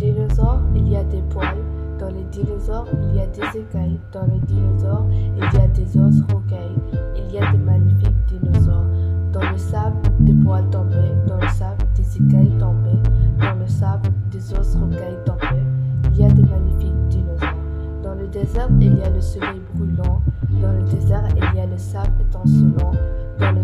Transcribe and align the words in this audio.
Dinosaures, 0.00 0.60
il 0.74 0.88
y 0.88 0.96
a 0.96 1.04
des 1.04 1.20
poils. 1.28 1.58
Dans 1.98 2.08
les 2.08 2.24
dinosaures, 2.32 2.86
il 3.02 3.16
y 3.16 3.20
a 3.20 3.26
des 3.26 3.58
écailles. 3.58 4.00
Dans 4.10 4.24
les 4.32 4.40
dinosaures, 4.46 5.04
il 5.12 5.38
y 5.38 5.62
a 5.62 5.68
des 5.68 5.98
os 5.98 6.22
rocailles. 6.32 6.80
Il 7.16 7.34
y 7.34 7.38
a 7.38 7.52
de 7.52 7.58
magnifiques 7.58 8.16
dinosaures. 8.26 8.86
Dans 9.30 9.50
le 9.52 9.58
sable, 9.58 9.96
des 10.20 10.32
poils 10.32 10.64
tombés. 10.70 10.94
Dans 11.28 11.36
le 11.36 11.48
sable, 11.48 11.84
des 11.94 12.16
écailles 12.16 12.56
tombées. 12.58 12.98
Dans 13.38 13.54
le 13.60 13.66
sable, 13.66 14.08
des 14.30 14.54
os 14.54 14.74
rocailles 14.76 15.18
tombés. 15.26 15.62
Il 16.12 16.18
y 16.18 16.24
a 16.24 16.30
de 16.30 16.46
magnifiques 16.48 17.08
dinosaures. 17.10 17.54
Dans 18.02 18.14
le 18.14 18.26
désert, 18.28 18.68
il 18.80 18.96
y 18.96 19.02
a 19.02 19.10
le 19.10 19.20
soleil 19.20 19.60
brûlant. 19.74 20.22
Dans 20.62 20.72
le 20.72 20.82
désert, 20.90 21.24
il 21.36 21.58
y 21.58 21.60
a 21.60 21.66
le 21.66 21.76
sable 21.76 22.12
étincelant. 22.22 22.92
Dans 23.38 23.52
le 23.52 23.62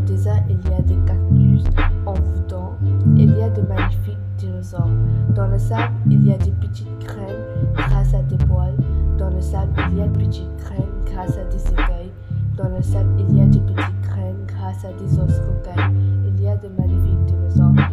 le 5.56 5.60
sable, 5.60 5.94
il 6.10 6.26
y 6.26 6.32
a 6.34 6.36
des 6.36 6.50
petites 6.50 6.98
crèmes 6.98 7.72
grâce 7.74 8.12
à 8.12 8.22
des 8.24 8.36
poils. 8.44 8.76
Dans 9.16 9.30
le 9.30 9.40
sable, 9.40 9.72
il 9.90 9.98
y 9.98 10.02
a 10.02 10.06
de 10.06 10.18
petites 10.18 10.54
crèmes 10.58 11.00
grâce 11.06 11.38
à 11.38 11.44
des 11.44 11.72
écailles. 11.72 12.12
Dans 12.58 12.68
le 12.68 12.82
sable, 12.82 13.08
il 13.18 13.38
y 13.38 13.40
a 13.40 13.46
des 13.46 13.60
petites 13.60 14.00
crèmes 14.02 14.44
grâce 14.46 14.84
à 14.84 14.92
des 14.92 15.18
os 15.18 15.40
rocailles. 15.40 15.94
Il 16.26 16.42
y 16.42 16.48
a 16.48 16.56
de 16.56 16.68
magnifiques 16.78 17.24
dinosaures. 17.24 17.88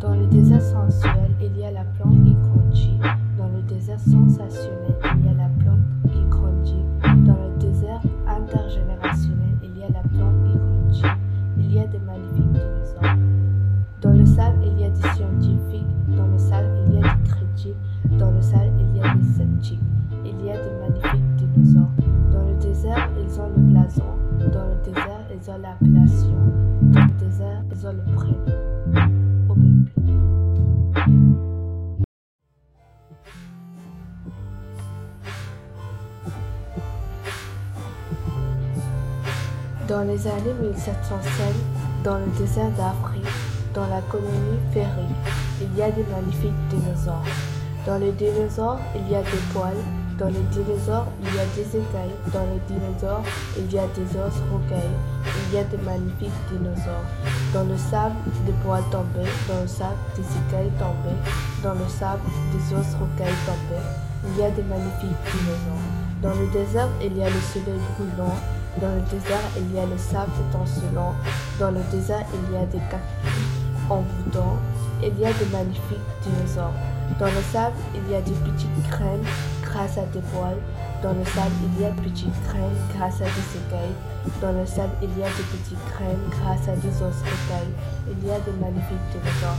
Dans 0.00 0.16
le 0.16 0.26
désert 0.26 0.60
sensuel, 0.60 1.30
il 1.40 1.56
y 1.56 1.64
a 1.64 1.70
la 1.70 1.84
plante 1.84 2.20
qui 2.24 2.34
grandit. 2.34 2.98
Dans 3.38 3.46
le 3.46 3.62
désert 3.62 4.00
sensationnel, 4.00 4.96
il 5.14 5.26
y 5.26 5.28
a 5.28 5.34
la 5.34 5.50
plante 5.62 6.12
qui 6.12 6.24
grandit. 6.28 6.84
Dans 7.02 7.38
le 7.38 7.60
désert 7.60 8.00
intergénérationnel, 8.26 9.54
il 9.62 9.78
y 9.78 9.84
a 9.84 9.88
la 9.88 10.00
plante 10.00 10.34
qui 10.50 10.58
grandit. 10.58 11.02
Il 11.58 11.74
y 11.74 11.78
a 11.78 11.86
de 11.86 11.98
magnifiques 11.98 12.51
Dans 39.88 40.02
les 40.02 40.26
années 40.26 40.54
1705, 40.62 41.22
dans 42.02 42.18
le 42.18 42.26
désert 42.38 42.70
d'Afrique, 42.70 43.24
dans 43.74 43.86
la 43.88 44.00
colonie 44.10 44.58
Ferry, 44.72 44.88
il 45.60 45.76
y 45.76 45.82
a 45.82 45.90
des 45.90 46.04
magnifiques 46.04 46.52
dinosaures. 46.70 47.24
Dans 47.84 47.98
les 47.98 48.12
dinosaures, 48.12 48.78
il 48.94 49.10
y 49.10 49.16
a 49.16 49.22
des 49.22 49.42
poils. 49.52 49.74
Dans 50.18 50.28
les 50.28 50.42
dinosaures, 50.52 51.08
il 51.20 51.34
y 51.34 51.38
a 51.38 51.46
des 51.56 51.68
écailles. 51.76 52.14
Dans 52.32 52.44
les 52.44 52.60
dinosaures, 52.68 53.22
il 53.58 53.72
y 53.72 53.78
a 53.78 53.86
des 53.88 54.16
os 54.18 54.34
rocailles. 54.50 55.31
Il 55.52 55.56
y 55.56 55.60
a 55.60 55.64
de 55.64 55.76
magnifiques 55.84 56.30
dinosaures. 56.50 57.04
Dans 57.52 57.64
le 57.64 57.76
sable, 57.76 58.14
des 58.46 58.52
poils 58.64 58.82
tombés. 58.90 59.28
Dans 59.46 59.60
le 59.60 59.68
sable, 59.68 60.00
des 60.16 60.22
écailles 60.22 60.72
tombées. 60.78 61.20
Dans 61.62 61.74
le 61.74 61.86
sable, 61.90 62.22
des 62.52 62.74
os 62.74 62.96
rocailles 62.96 63.36
tombés. 63.44 63.84
Il 64.24 64.40
y 64.40 64.44
a 64.44 64.50
de 64.50 64.62
magnifiques 64.62 65.20
dinosaures. 65.28 65.92
Dans 66.22 66.32
le 66.32 66.46
désert, 66.52 66.88
il 67.02 67.18
y 67.18 67.22
a 67.22 67.28
le 67.28 67.40
soleil 67.52 67.78
brûlant. 67.98 68.34
Dans 68.80 68.94
le 68.94 69.02
désert, 69.10 69.44
il 69.58 69.76
y 69.76 69.78
a 69.78 69.84
le 69.84 69.98
sable 69.98 70.32
étincelant. 70.48 71.14
Dans 71.60 71.70
le 71.70 71.80
désert, 71.90 72.24
il 72.32 72.54
y 72.54 72.56
a 72.56 72.64
des 72.64 72.80
cactus 72.88 73.44
envoûtants. 73.90 74.56
Il 75.02 75.18
y 75.20 75.26
a 75.26 75.32
de 75.34 75.44
magnifiques 75.52 76.08
dinosaures. 76.22 76.72
Dans 77.18 77.26
le 77.26 77.42
sable, 77.52 77.76
il 77.94 78.10
y 78.10 78.14
a 78.14 78.22
des 78.22 78.32
petites 78.32 78.88
crèmes 78.88 79.26
grâce 79.60 79.98
à 79.98 80.06
des 80.14 80.22
poils. 80.32 80.56
Dans 81.02 81.12
le 81.18 81.24
sable, 81.24 81.50
il 81.66 81.82
y 81.82 81.84
a 81.84 81.90
de 81.90 82.00
petites 82.00 82.30
crèmes 82.46 82.78
grâce 82.94 83.18
à 83.18 83.26
des 83.26 83.48
écailles. 83.58 83.96
Dans 84.40 84.52
le 84.52 84.64
sable, 84.64 84.94
il 85.02 85.10
y 85.18 85.24
a 85.24 85.26
de 85.26 85.42
petites 85.50 85.84
crèmes 85.90 86.22
grâce 86.30 86.68
à 86.70 86.76
des 86.78 86.94
os 87.02 87.18
écailles. 87.26 87.74
Il 88.06 88.22
y 88.22 88.30
a 88.30 88.38
de 88.38 88.54
magnifiques 88.62 89.10
dinosaures. 89.10 89.58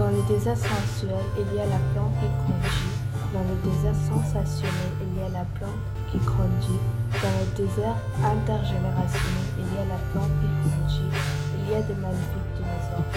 Dans 0.00 0.08
le 0.08 0.24
désert 0.32 0.56
sensuel, 0.56 1.20
il 1.36 1.44
y 1.52 1.60
a 1.60 1.68
la 1.68 1.76
plante 1.92 2.16
qui 2.16 2.32
grandit. 2.40 2.88
Dans 3.36 3.44
le 3.44 3.56
désert 3.68 4.00
sensationnel, 4.08 4.92
il 5.04 5.20
y 5.20 5.22
a 5.22 5.28
la 5.28 5.44
plante 5.60 5.84
qui 6.08 6.16
grandit. 6.24 6.80
Dans 7.20 7.36
le 7.36 7.46
désert 7.60 8.00
intergénérationnel, 8.24 9.48
il 9.60 9.68
y 9.76 9.76
a 9.76 9.84
la 9.92 10.00
plante 10.08 10.32
qui 10.40 10.48
grandit. 10.64 11.12
Il 11.52 11.68
y 11.68 11.74
a 11.76 11.82
de 11.84 11.94
magnifiques 12.00 12.52
dinosaures. 12.56 13.12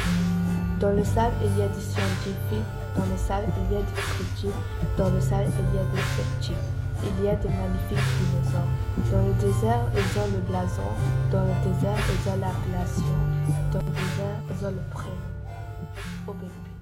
Dans 0.84 0.92
le 0.92 1.06
sable, 1.08 1.40
il 1.40 1.56
y 1.56 1.64
a 1.64 1.72
des 1.72 1.88
scientifiques. 1.88 2.68
Dans 3.00 3.08
le 3.08 3.16
sable, 3.16 3.48
il 3.64 3.68
y 3.72 3.80
a 3.80 3.82
des 3.82 3.96
critiques. 3.96 4.60
Dans 4.98 5.08
le 5.08 5.22
sable, 5.24 5.48
il 5.48 5.72
y 5.72 5.80
a 5.80 5.88
des 5.88 6.04
sceptiques 6.20 6.83
il 7.06 7.26
y 7.26 7.30
a 7.30 7.36
des 7.36 7.50
magnifiques 7.50 8.08
dinosaures. 8.20 8.72
Dans 9.12 9.28
le 9.28 9.34
désert, 9.34 9.86
ils 9.94 10.20
ont 10.20 10.30
le 10.32 10.42
blason. 10.48 10.92
Dans 11.32 11.44
le 11.44 11.56
désert, 11.64 11.98
ils 12.10 12.30
ont 12.30 12.40
l'appellation. 12.40 13.18
Dans 13.72 13.80
le 13.80 13.92
désert, 13.92 14.40
ils 14.50 14.66
ont 14.66 14.72
le 14.72 14.84
prénom. 14.92 16.73